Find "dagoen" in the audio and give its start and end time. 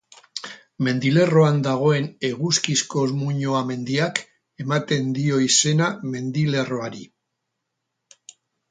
1.67-2.07